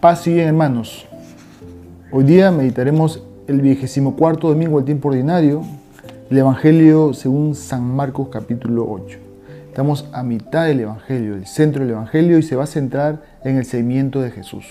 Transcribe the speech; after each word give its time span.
Paz 0.00 0.28
y 0.28 0.34
bien, 0.34 0.46
hermanos. 0.46 1.08
Hoy 2.12 2.22
día 2.22 2.52
meditaremos 2.52 3.20
el 3.48 3.60
vigésimo 3.60 4.14
cuarto 4.14 4.48
domingo 4.48 4.76
del 4.76 4.84
tiempo 4.84 5.08
ordinario, 5.08 5.64
el 6.30 6.38
Evangelio 6.38 7.12
según 7.14 7.56
San 7.56 7.82
Marcos 7.82 8.28
capítulo 8.28 8.86
8. 8.88 9.18
Estamos 9.66 10.08
a 10.12 10.22
mitad 10.22 10.66
del 10.66 10.82
Evangelio, 10.82 11.34
el 11.34 11.48
centro 11.48 11.82
del 11.82 11.94
Evangelio, 11.94 12.38
y 12.38 12.44
se 12.44 12.54
va 12.54 12.62
a 12.62 12.68
centrar 12.68 13.24
en 13.42 13.56
el 13.56 13.64
seguimiento 13.64 14.20
de 14.20 14.30
Jesús. 14.30 14.66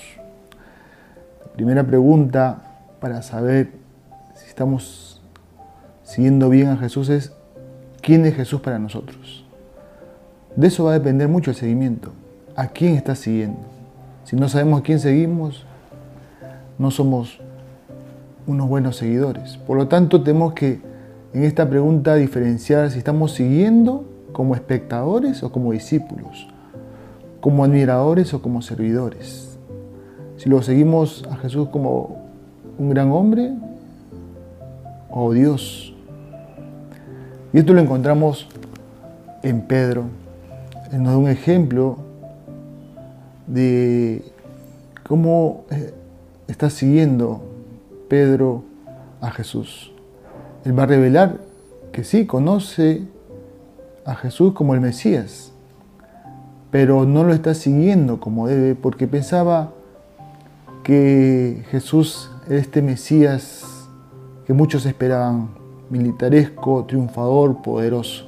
La 1.43 1.51
primera 1.51 1.83
pregunta 1.83 2.61
para 3.01 3.21
saber 3.21 3.71
si 4.33 4.47
estamos 4.47 5.21
siguiendo 6.03 6.49
bien 6.49 6.67
a 6.67 6.77
Jesús 6.77 7.09
es, 7.09 7.33
¿quién 8.01 8.25
es 8.25 8.33
Jesús 8.33 8.61
para 8.61 8.79
nosotros? 8.79 9.45
De 10.55 10.67
eso 10.67 10.85
va 10.85 10.91
a 10.91 10.99
depender 10.99 11.27
mucho 11.27 11.51
el 11.51 11.57
seguimiento. 11.57 12.13
¿A 12.55 12.67
quién 12.67 12.95
estás 12.95 13.19
siguiendo? 13.19 13.76
Si 14.27 14.35
no 14.35 14.49
sabemos 14.49 14.81
a 14.81 14.83
quién 14.83 14.99
seguimos, 14.99 15.63
no 16.77 16.91
somos 16.91 17.39
unos 18.45 18.67
buenos 18.67 18.97
seguidores. 18.97 19.55
Por 19.55 19.77
lo 19.77 19.87
tanto, 19.87 20.21
tenemos 20.21 20.51
que 20.51 20.81
en 21.31 21.45
esta 21.45 21.69
pregunta 21.69 22.13
diferenciar 22.15 22.91
si 22.91 22.97
estamos 22.97 23.31
siguiendo 23.31 24.03
como 24.33 24.53
espectadores 24.53 25.43
o 25.43 25.51
como 25.53 25.71
discípulos, 25.71 26.45
como 27.39 27.63
admiradores 27.63 28.33
o 28.33 28.41
como 28.41 28.61
servidores. 28.61 29.57
Si 30.35 30.49
lo 30.49 30.61
seguimos 30.61 31.23
a 31.31 31.37
Jesús 31.37 31.69
como 31.69 32.25
un 32.77 32.89
gran 32.89 33.09
hombre 33.11 33.53
o 35.09 35.31
Dios. 35.31 35.95
Y 37.53 37.59
esto 37.59 37.71
lo 37.71 37.79
encontramos 37.79 38.49
en 39.41 39.61
Pedro. 39.61 40.03
Él 40.91 41.01
nos 41.01 41.13
da 41.13 41.17
un 41.17 41.29
ejemplo 41.29 42.06
de 43.47 44.23
cómo 45.07 45.65
eh, 45.71 45.93
está 46.47 46.69
siguiendo 46.69 47.41
Pedro 48.07 48.63
a 49.21 49.31
Jesús. 49.31 49.91
Él 50.65 50.77
va 50.77 50.83
a 50.83 50.87
revelar 50.87 51.37
que 51.91 52.03
sí, 52.03 52.25
conoce 52.25 53.03
a 54.05 54.15
Jesús 54.15 54.53
como 54.53 54.73
el 54.73 54.81
Mesías, 54.81 55.51
pero 56.71 57.05
no 57.05 57.23
lo 57.23 57.33
está 57.33 57.53
siguiendo 57.53 58.19
como 58.19 58.47
debe 58.47 58.75
porque 58.75 59.07
pensaba 59.07 59.71
que 60.83 61.63
Jesús 61.71 62.29
era 62.47 62.59
este 62.59 62.81
Mesías 62.81 63.65
que 64.45 64.53
muchos 64.53 64.85
esperaban, 64.85 65.49
militaresco, 65.89 66.85
triunfador, 66.85 67.61
poderoso. 67.61 68.25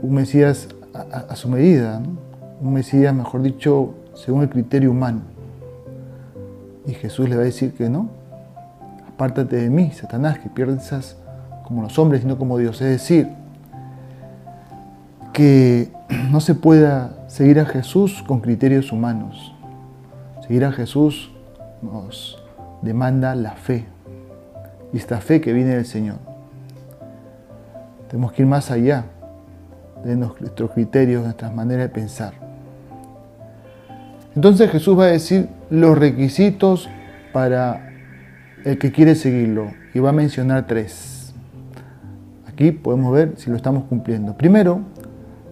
Un 0.00 0.14
Mesías 0.14 0.68
a, 0.94 1.36
su 1.36 1.48
medida. 1.48 2.00
¿no? 2.00 2.21
Un 2.62 2.72
Mesías, 2.72 3.12
mejor 3.12 3.42
dicho, 3.42 3.94
según 4.14 4.42
el 4.42 4.48
criterio 4.48 4.92
humano. 4.92 5.22
Y 6.86 6.94
Jesús 6.94 7.28
le 7.28 7.36
va 7.36 7.42
a 7.42 7.44
decir 7.44 7.74
que 7.74 7.88
no. 7.88 8.08
Apártate 9.08 9.56
de 9.56 9.68
mí, 9.68 9.90
Satanás, 9.90 10.38
que 10.38 10.48
piensas 10.48 11.16
como 11.66 11.82
los 11.82 11.98
hombres, 11.98 12.22
sino 12.22 12.38
como 12.38 12.58
Dios. 12.58 12.80
Es 12.80 12.88
decir, 12.88 13.28
que 15.32 15.90
no 16.30 16.40
se 16.40 16.54
pueda 16.54 17.24
seguir 17.26 17.58
a 17.58 17.64
Jesús 17.64 18.22
con 18.26 18.40
criterios 18.40 18.92
humanos. 18.92 19.52
Seguir 20.46 20.64
a 20.64 20.72
Jesús 20.72 21.32
nos 21.82 22.38
demanda 22.80 23.34
la 23.34 23.52
fe. 23.52 23.86
Y 24.92 24.98
esta 24.98 25.20
fe 25.20 25.40
que 25.40 25.52
viene 25.52 25.74
del 25.74 25.86
Señor. 25.86 26.18
Tenemos 28.08 28.32
que 28.32 28.42
ir 28.42 28.48
más 28.48 28.70
allá 28.70 29.06
de 30.04 30.16
nuestros 30.16 30.70
criterios, 30.72 31.24
nuestras 31.24 31.52
maneras 31.54 31.88
de 31.88 31.88
pensar. 31.88 32.51
Entonces 34.34 34.70
Jesús 34.70 34.98
va 34.98 35.04
a 35.04 35.08
decir 35.08 35.48
los 35.70 35.98
requisitos 35.98 36.88
para 37.32 37.90
el 38.64 38.78
que 38.78 38.92
quiere 38.92 39.14
seguirlo 39.14 39.72
y 39.92 39.98
va 39.98 40.10
a 40.10 40.12
mencionar 40.12 40.66
tres. 40.66 41.34
Aquí 42.46 42.72
podemos 42.72 43.12
ver 43.12 43.34
si 43.36 43.50
lo 43.50 43.56
estamos 43.56 43.84
cumpliendo. 43.84 44.36
Primero, 44.36 44.80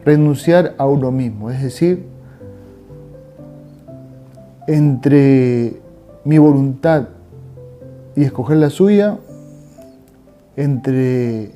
renunciar 0.05 0.75
a 0.79 0.87
uno 0.87 1.11
mismo, 1.11 1.51
es 1.51 1.63
decir, 1.63 2.05
entre 4.67 5.81
mi 6.25 6.39
voluntad 6.39 7.09
y 8.17 8.25
escoger 8.25 8.59
la 8.59 8.71
suya, 8.71 9.19
entre 10.57 11.53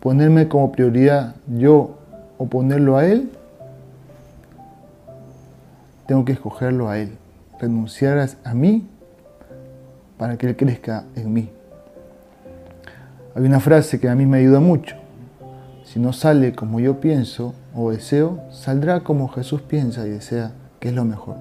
ponerme 0.00 0.48
como 0.48 0.72
prioridad 0.72 1.34
yo 1.48 1.96
o 2.38 2.46
ponerlo 2.46 2.96
a 2.96 3.06
él, 3.06 3.30
tengo 6.12 6.26
que 6.26 6.32
escogerlo 6.32 6.90
a 6.90 6.98
Él, 6.98 7.16
renunciar 7.58 8.28
a 8.44 8.52
mí 8.52 8.86
para 10.18 10.36
que 10.36 10.46
Él 10.46 10.56
crezca 10.58 11.06
en 11.16 11.32
mí. 11.32 11.48
Hay 13.34 13.42
una 13.46 13.60
frase 13.60 13.98
que 13.98 14.10
a 14.10 14.14
mí 14.14 14.26
me 14.26 14.36
ayuda 14.36 14.60
mucho. 14.60 14.94
Si 15.84 15.98
no 15.98 16.12
sale 16.12 16.54
como 16.54 16.80
yo 16.80 17.00
pienso 17.00 17.54
o 17.74 17.92
deseo, 17.92 18.40
saldrá 18.50 19.00
como 19.00 19.26
Jesús 19.28 19.62
piensa 19.62 20.06
y 20.06 20.10
desea, 20.10 20.52
que 20.80 20.90
es 20.90 20.94
lo 20.94 21.06
mejor. 21.06 21.36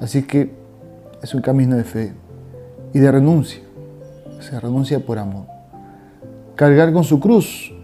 Así 0.00 0.22
que 0.22 0.54
es 1.20 1.34
un 1.34 1.42
camino 1.42 1.74
de 1.74 1.82
fe 1.82 2.12
y 2.94 3.00
de 3.00 3.10
renuncia. 3.10 3.62
Se 4.38 4.60
renuncia 4.60 5.00
por 5.00 5.18
amor. 5.18 5.46
Cargar 6.54 6.92
con 6.92 7.02
su 7.02 7.18
cruz, 7.18 7.74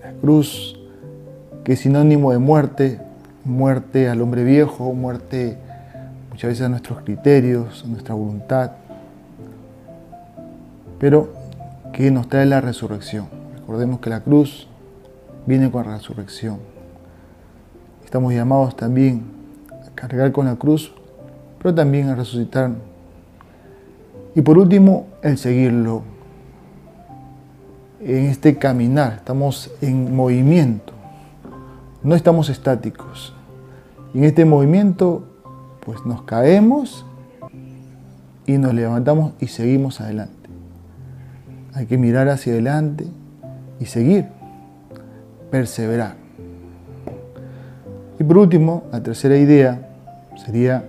la 0.00 0.12
cruz 0.12 0.78
que 1.64 1.72
es 1.72 1.80
sinónimo 1.80 2.30
de 2.30 2.38
muerte, 2.38 3.00
muerte 3.44 4.08
al 4.08 4.20
hombre 4.20 4.44
viejo, 4.44 4.92
muerte 4.92 5.58
muchas 6.30 6.48
veces 6.48 6.66
a 6.66 6.68
nuestros 6.68 7.00
criterios, 7.02 7.84
a 7.84 7.88
nuestra 7.88 8.14
voluntad, 8.14 8.72
pero 10.98 11.32
que 11.92 12.10
nos 12.10 12.28
trae 12.28 12.46
la 12.46 12.60
resurrección. 12.60 13.26
Recordemos 13.56 14.00
que 14.00 14.10
la 14.10 14.20
cruz 14.20 14.68
viene 15.46 15.70
con 15.70 15.86
la 15.86 15.96
resurrección. 15.96 16.58
Estamos 18.04 18.32
llamados 18.32 18.76
también 18.76 19.22
a 19.70 19.94
cargar 19.94 20.32
con 20.32 20.46
la 20.46 20.56
cruz, 20.56 20.92
pero 21.58 21.74
también 21.74 22.08
a 22.08 22.14
resucitar. 22.14 22.70
Y 24.34 24.42
por 24.42 24.58
último, 24.58 25.06
el 25.22 25.38
seguirlo. 25.38 26.02
En 28.00 28.26
este 28.26 28.56
caminar, 28.56 29.14
estamos 29.14 29.70
en 29.80 30.14
movimiento. 30.16 30.92
No 32.04 32.16
estamos 32.16 32.48
estáticos. 32.48 33.32
Y 34.12 34.18
en 34.18 34.24
este 34.24 34.44
movimiento, 34.44 35.22
pues 35.86 36.04
nos 36.04 36.22
caemos 36.22 37.06
y 38.44 38.58
nos 38.58 38.74
levantamos 38.74 39.34
y 39.38 39.46
seguimos 39.46 40.00
adelante. 40.00 40.50
Hay 41.74 41.86
que 41.86 41.98
mirar 41.98 42.28
hacia 42.28 42.54
adelante 42.54 43.06
y 43.78 43.86
seguir, 43.86 44.26
perseverar. 45.52 46.16
Y 48.18 48.24
por 48.24 48.38
último, 48.38 48.82
la 48.90 49.00
tercera 49.00 49.36
idea 49.36 49.88
sería 50.44 50.84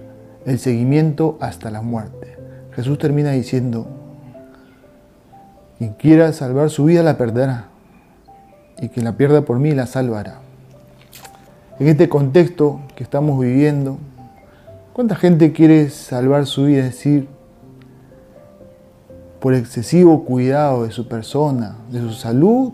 el 0.47 0.57
seguimiento 0.57 1.37
hasta 1.39 1.69
la 1.69 1.83
muerte. 1.83 2.39
Jesús 2.71 2.97
termina 2.97 3.31
diciendo, 3.31 3.85
quien 5.77 5.93
quiera 5.93 6.33
salvar 6.33 6.71
su 6.71 6.85
vida 6.85 7.03
la 7.03 7.19
perderá, 7.19 7.67
y 8.81 8.89
quien 8.89 9.05
la 9.05 9.15
pierda 9.15 9.43
por 9.43 9.59
mí 9.59 9.73
la 9.73 9.85
salvará 9.85 10.42
en 11.79 11.87
este 11.87 12.07
contexto 12.07 12.81
que 12.95 13.03
estamos 13.03 13.39
viviendo, 13.39 13.97
¿cuánta 14.93 15.15
gente 15.15 15.51
quiere 15.51 15.89
salvar 15.89 16.45
su 16.45 16.65
vida? 16.65 16.79
Es 16.79 16.91
decir, 16.91 17.27
por 19.39 19.53
excesivo 19.53 20.23
cuidado 20.23 20.83
de 20.83 20.91
su 20.91 21.07
persona, 21.07 21.75
de 21.91 21.99
su 21.99 22.13
salud, 22.13 22.73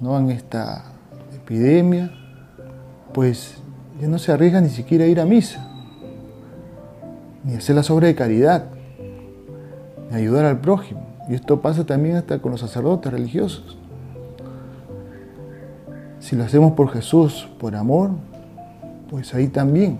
¿no? 0.00 0.18
en 0.18 0.30
esta 0.30 0.84
epidemia, 1.34 2.10
pues 3.12 3.54
ya 4.00 4.08
no 4.08 4.18
se 4.18 4.32
arriesga 4.32 4.60
ni 4.60 4.68
siquiera 4.68 5.04
a 5.04 5.08
ir 5.08 5.20
a 5.20 5.24
misa, 5.24 5.66
ni 7.44 7.54
hacer 7.54 7.76
la 7.76 7.82
obras 7.82 8.08
de 8.08 8.14
caridad, 8.14 8.66
ni 10.10 10.16
ayudar 10.16 10.44
al 10.44 10.60
prójimo. 10.60 11.06
Y 11.28 11.34
esto 11.34 11.62
pasa 11.62 11.86
también 11.86 12.16
hasta 12.16 12.38
con 12.40 12.50
los 12.50 12.60
sacerdotes 12.60 13.12
religiosos. 13.12 13.78
Si 16.24 16.36
lo 16.36 16.44
hacemos 16.44 16.72
por 16.72 16.90
Jesús, 16.90 17.46
por 17.60 17.76
amor, 17.76 18.12
pues 19.10 19.34
ahí 19.34 19.48
también 19.48 19.98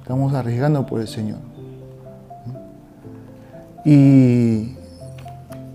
estamos 0.00 0.34
arriesgando 0.34 0.84
por 0.84 1.00
el 1.00 1.06
Señor. 1.06 1.38
Y, 3.84 4.74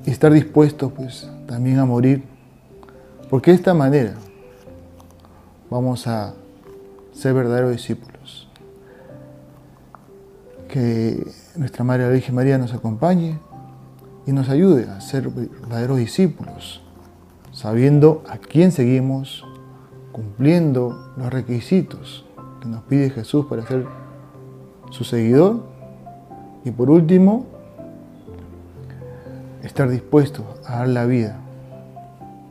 estar 0.05 0.33
dispuestos 0.33 0.91
pues 0.91 1.31
también 1.47 1.79
a 1.79 1.85
morir, 1.85 2.25
porque 3.29 3.51
de 3.51 3.55
esta 3.55 3.73
manera 3.73 4.15
vamos 5.69 6.07
a 6.07 6.33
ser 7.13 7.33
verdaderos 7.33 7.71
discípulos. 7.71 8.49
Que 10.67 11.25
nuestra 11.55 11.85
Madre 11.85 12.03
la 12.03 12.09
Virgen 12.09 12.35
María 12.35 12.57
nos 12.57 12.73
acompañe 12.73 13.39
y 14.27 14.33
nos 14.33 14.49
ayude 14.49 14.89
a 14.89 14.99
ser 14.99 15.29
verdaderos 15.29 15.99
discípulos, 15.99 16.81
sabiendo 17.53 18.25
a 18.27 18.39
quién 18.39 18.73
seguimos, 18.73 19.45
cumpliendo 20.19 21.13
los 21.15 21.31
requisitos 21.31 22.25
que 22.61 22.67
nos 22.67 22.83
pide 22.83 23.09
Jesús 23.09 23.45
para 23.45 23.65
ser 23.65 23.85
su 24.91 25.05
seguidor. 25.05 25.63
Y 26.65 26.71
por 26.71 26.89
último, 26.89 27.45
estar 29.63 29.89
dispuesto 29.89 30.43
a 30.65 30.79
dar 30.79 30.89
la 30.89 31.05
vida 31.05 31.39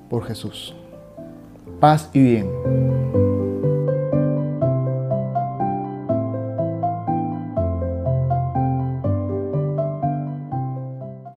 por 0.09 0.25
Jesús. 0.25 0.75
Paz 1.79 2.09
y 2.15 2.23
bien. 2.23 3.18